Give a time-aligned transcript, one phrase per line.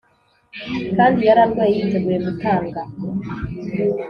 [0.97, 2.79] kandi yari arwaye yiteguye gutanga.